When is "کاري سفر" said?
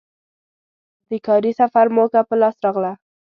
1.27-1.85